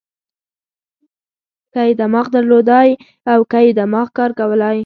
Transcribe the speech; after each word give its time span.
که 1.73 1.81
یې 1.87 1.93
دماغ 2.01 2.25
درلودای 2.35 2.89
او 3.31 3.39
که 3.51 3.59
یې 3.65 3.71
دماغ 3.79 4.07
کار 4.17 4.31
کولای. 4.39 4.77